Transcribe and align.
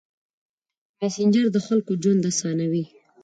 مسېنجر 0.99 1.45
د 1.51 1.57
خلکو 1.67 1.91
ژوند 2.01 2.23
اسانوي. 2.31 2.83